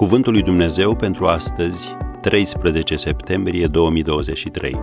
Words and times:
Cuvântul 0.00 0.32
lui 0.32 0.42
Dumnezeu 0.42 0.96
pentru 0.96 1.26
astăzi, 1.26 1.96
13 2.20 2.96
septembrie 2.96 3.66
2023. 3.66 4.80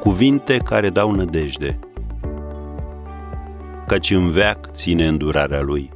Cuvinte 0.00 0.56
care 0.56 0.90
dau 0.90 1.10
nădejde. 1.10 1.78
Căci 3.86 4.10
în 4.10 4.30
veac 4.30 4.70
ține 4.72 5.06
îndurarea 5.06 5.60
lui. 5.60 5.90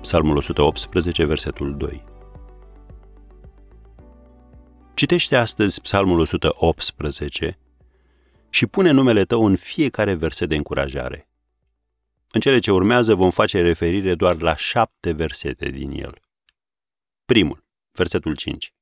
Psalmul 0.00 0.36
118, 0.36 1.24
versetul 1.24 1.76
2. 1.76 2.04
Citește 4.94 5.36
astăzi 5.36 5.80
Psalmul 5.80 6.18
118 6.18 7.58
și 8.50 8.66
pune 8.66 8.90
numele 8.90 9.24
tău 9.24 9.44
în 9.44 9.56
fiecare 9.56 10.14
verset 10.14 10.48
de 10.48 10.56
încurajare. 10.56 11.25
În 12.36 12.42
cele 12.42 12.58
ce 12.58 12.72
urmează 12.72 13.14
vom 13.14 13.30
face 13.30 13.60
referire 13.60 14.14
doar 14.14 14.40
la 14.40 14.56
șapte 14.56 15.12
versete 15.12 15.70
din 15.70 15.90
el. 15.90 16.20
Primul, 17.24 17.64
versetul 17.92 18.36
5. 18.36 18.74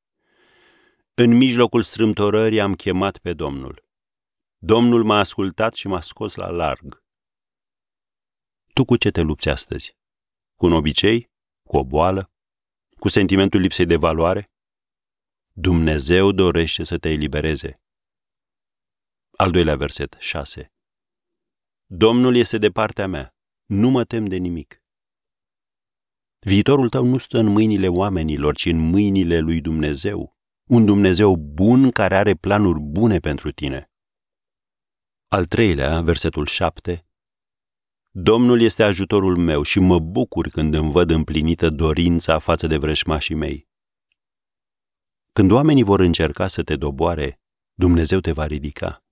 În 1.15 1.37
mijlocul 1.37 1.83
strâmtorării 1.83 2.61
am 2.61 2.75
chemat 2.75 3.19
pe 3.19 3.33
Domnul. 3.33 3.85
Domnul 4.59 5.05
m-a 5.05 5.19
ascultat 5.19 5.75
și 5.75 5.87
m-a 5.87 6.01
scos 6.01 6.35
la 6.35 6.51
larg. 6.51 7.05
Tu 8.73 8.85
cu 8.85 8.97
ce 8.97 9.11
te 9.11 9.21
lupți 9.21 9.49
astăzi? 9.49 9.97
Cu 10.55 10.67
un 10.67 10.73
obicei? 10.73 11.31
Cu 11.63 11.77
o 11.77 11.85
boală? 11.85 12.31
Cu 12.99 13.09
sentimentul 13.09 13.61
lipsei 13.61 13.87
de 13.87 13.97
valoare? 13.97 14.51
Dumnezeu 15.53 16.33
dorește 16.33 16.85
să 16.85 16.99
te 16.99 17.09
elibereze. 17.09 17.81
Al 19.37 19.51
doilea 19.51 19.77
verset, 19.77 20.17
6. 20.19 20.73
Domnul 21.87 22.37
este 22.37 22.59
de 22.59 22.71
partea 22.71 23.07
mea 23.07 23.34
nu 23.67 23.91
mă 23.91 24.05
tem 24.05 24.27
de 24.27 24.37
nimic. 24.37 24.83
Viitorul 26.39 26.89
tău 26.89 27.05
nu 27.05 27.19
stă 27.19 27.39
în 27.39 27.47
mâinile 27.47 27.89
oamenilor, 27.89 28.55
ci 28.55 28.65
în 28.65 28.79
mâinile 28.79 29.39
lui 29.39 29.61
Dumnezeu, 29.61 30.37
un 30.65 30.85
Dumnezeu 30.85 31.37
bun 31.37 31.91
care 31.91 32.17
are 32.17 32.35
planuri 32.35 32.81
bune 32.81 33.19
pentru 33.19 33.51
tine. 33.53 33.91
Al 35.29 35.45
treilea, 35.45 36.01
versetul 36.01 36.47
7. 36.47 37.07
Domnul 38.11 38.61
este 38.61 38.83
ajutorul 38.83 39.37
meu 39.37 39.63
și 39.63 39.79
mă 39.79 39.99
bucur 39.99 40.49
când 40.49 40.75
îmi 40.75 40.91
văd 40.91 41.11
împlinită 41.11 41.71
dorința 41.71 42.39
față 42.39 42.67
de 42.67 42.77
vrășmașii 42.77 43.35
mei. 43.35 43.69
Când 45.33 45.51
oamenii 45.51 45.83
vor 45.83 46.01
încerca 46.01 46.47
să 46.47 46.63
te 46.63 46.77
doboare, 46.77 47.41
Dumnezeu 47.75 48.21
te 48.21 48.33
va 48.33 48.47
ridica. 48.47 49.05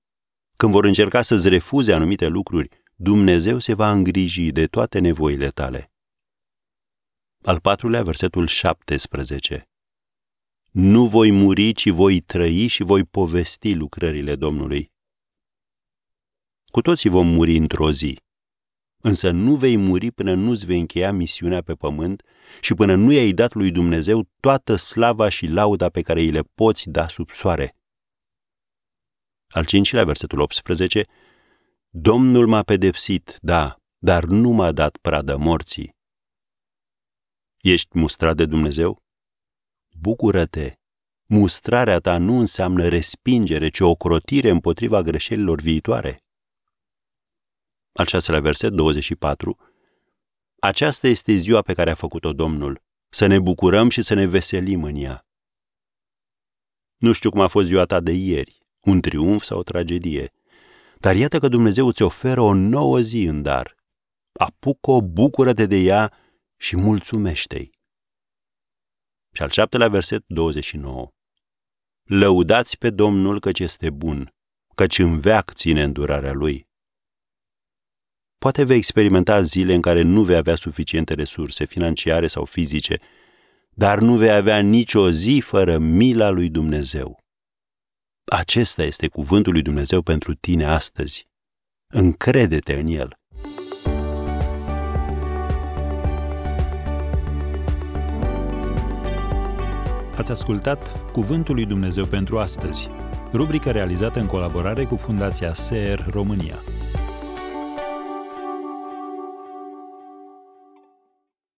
Când 0.56 0.72
vor 0.72 0.84
încerca 0.84 1.22
să-ți 1.22 1.48
refuze 1.48 1.92
anumite 1.92 2.26
lucruri, 2.26 2.81
Dumnezeu 2.94 3.58
se 3.58 3.74
va 3.74 3.90
îngriji 3.90 4.52
de 4.52 4.66
toate 4.66 4.98
nevoile 4.98 5.48
tale. 5.48 5.92
Al 7.44 7.60
patrulea, 7.60 8.02
versetul 8.02 8.46
17. 8.46 9.68
Nu 10.70 11.06
voi 11.06 11.30
muri, 11.30 11.72
ci 11.72 11.88
voi 11.88 12.20
trăi 12.20 12.66
și 12.66 12.82
voi 12.82 13.04
povesti 13.04 13.74
lucrările 13.74 14.36
Domnului. 14.36 14.92
Cu 16.64 16.80
toții 16.80 17.10
vom 17.10 17.26
muri 17.26 17.56
într-o 17.56 17.92
zi, 17.92 18.18
însă 19.02 19.30
nu 19.30 19.56
vei 19.56 19.76
muri 19.76 20.10
până 20.10 20.34
nu-ți 20.34 20.66
vei 20.66 20.80
încheia 20.80 21.12
misiunea 21.12 21.62
pe 21.62 21.74
pământ 21.74 22.22
și 22.60 22.74
până 22.74 22.94
nu 22.94 23.12
i-ai 23.12 23.32
dat 23.32 23.54
lui 23.54 23.70
Dumnezeu 23.70 24.28
toată 24.40 24.76
slava 24.76 25.28
și 25.28 25.46
lauda 25.46 25.88
pe 25.88 26.02
care 26.02 26.20
îi 26.20 26.30
le 26.30 26.42
poți 26.54 26.90
da 26.90 27.08
sub 27.08 27.30
soare. 27.30 27.76
Al 29.48 29.64
cincilea, 29.64 30.04
versetul 30.04 30.40
18, 30.40 31.06
Domnul 31.94 32.46
m-a 32.46 32.62
pedepsit, 32.62 33.38
da, 33.40 33.76
dar 33.98 34.24
nu 34.24 34.50
m-a 34.50 34.72
dat 34.72 34.96
pradă 34.96 35.36
morții. 35.36 35.96
Ești 37.60 37.98
mustrat 37.98 38.36
de 38.36 38.46
Dumnezeu? 38.46 39.02
Bucură-te! 40.00 40.74
Mustrarea 41.26 41.98
ta 41.98 42.18
nu 42.18 42.38
înseamnă 42.38 42.88
respingere, 42.88 43.68
ci 43.68 43.80
o 43.80 43.94
crotire 43.94 44.48
împotriva 44.48 45.02
greșelilor 45.02 45.60
viitoare. 45.60 46.24
Al 47.92 48.06
șaselea 48.06 48.40
verset 48.40 48.72
24 48.72 49.58
Aceasta 50.60 51.08
este 51.08 51.34
ziua 51.34 51.62
pe 51.62 51.74
care 51.74 51.90
a 51.90 51.94
făcut-o 51.94 52.32
Domnul, 52.32 52.82
să 53.08 53.26
ne 53.26 53.38
bucurăm 53.38 53.88
și 53.88 54.02
să 54.02 54.14
ne 54.14 54.26
veselim 54.26 54.84
în 54.84 54.94
ea. 54.94 55.26
Nu 56.96 57.12
știu 57.12 57.30
cum 57.30 57.40
a 57.40 57.48
fost 57.48 57.66
ziua 57.66 57.84
ta 57.84 58.00
de 58.00 58.12
ieri, 58.12 58.58
un 58.80 59.00
triumf 59.00 59.42
sau 59.42 59.58
o 59.58 59.62
tragedie, 59.62 60.32
dar 61.02 61.16
iată 61.16 61.38
că 61.38 61.48
Dumnezeu 61.48 61.86
îți 61.86 62.02
oferă 62.02 62.40
o 62.40 62.52
nouă 62.54 63.00
zi 63.00 63.22
în 63.22 63.42
dar. 63.42 63.76
Apucă-o, 64.32 65.02
bucură-te 65.02 65.66
de 65.66 65.76
ea 65.76 66.12
și 66.56 66.76
mulțumește-i. 66.76 67.70
Și 69.32 69.42
al 69.42 69.50
șaptelea 69.50 69.88
verset 69.88 70.24
29. 70.26 71.08
Lăudați 72.02 72.78
pe 72.78 72.90
Domnul 72.90 73.40
căci 73.40 73.58
este 73.58 73.90
bun, 73.90 74.34
căci 74.74 74.98
în 74.98 75.18
veac 75.18 75.52
ține 75.52 75.82
îndurarea 75.82 76.32
Lui. 76.32 76.66
Poate 78.38 78.64
vei 78.64 78.76
experimenta 78.76 79.42
zile 79.42 79.74
în 79.74 79.80
care 79.80 80.02
nu 80.02 80.22
vei 80.22 80.36
avea 80.36 80.54
suficiente 80.54 81.14
resurse 81.14 81.64
financiare 81.64 82.26
sau 82.26 82.44
fizice, 82.44 82.98
dar 83.70 83.98
nu 83.98 84.16
vei 84.16 84.30
avea 84.30 84.60
nicio 84.60 85.10
zi 85.10 85.42
fără 85.44 85.78
mila 85.78 86.28
lui 86.28 86.48
Dumnezeu. 86.48 87.21
Acesta 88.24 88.82
este 88.82 89.08
cuvântul 89.08 89.52
lui 89.52 89.62
Dumnezeu 89.62 90.02
pentru 90.02 90.34
tine 90.34 90.64
astăzi. 90.64 91.26
Încrede-te 91.94 92.72
în 92.72 92.86
el. 92.86 93.16
Ați 100.16 100.30
ascultat 100.30 101.10
Cuvântul 101.12 101.54
lui 101.54 101.64
Dumnezeu 101.64 102.06
pentru 102.06 102.38
astăzi, 102.38 102.88
rubrica 103.32 103.70
realizată 103.70 104.18
în 104.18 104.26
colaborare 104.26 104.84
cu 104.84 104.96
Fundația 104.96 105.54
SER 105.54 106.06
România. 106.10 106.62